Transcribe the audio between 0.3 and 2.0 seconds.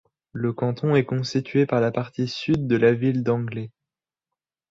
Le canton est constitué par la